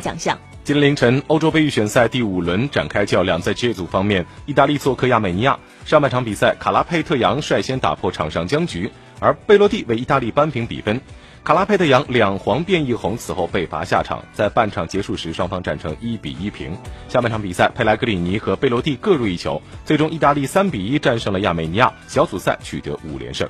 [0.00, 0.38] 奖项。
[0.62, 5.58] 今天凌晨，欧洲杯预选赛第五轮展开较量，在 J 组方面，意大利做客亚美尼亚。
[5.84, 11.00] 上半场比赛，卡拉佩特扬率先打破场上僵局，而贝洛蒂为意大利扳平比分。
[11.44, 14.24] 卡拉佩特扬两黄变一红，此后被罚下场。
[14.32, 16.74] 在半场结束时，双方战成一比一平。
[17.06, 23.46] 下半场比赛，佩莱格里尼和贝洛蒂各入一球，最终意大利三比一战胜了亚美尼亚，小组赛取得五连胜。